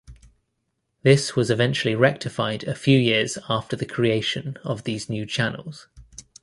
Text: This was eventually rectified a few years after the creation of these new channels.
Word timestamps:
This 1.03 1.35
was 1.35 1.51
eventually 1.51 1.93
rectified 1.93 2.63
a 2.63 2.73
few 2.73 2.97
years 2.97 3.37
after 3.47 3.75
the 3.75 3.85
creation 3.85 4.57
of 4.63 4.83
these 4.83 5.11
new 5.11 5.27
channels. 5.27 5.89